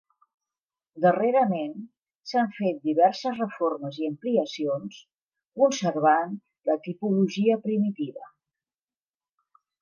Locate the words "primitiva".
7.69-8.27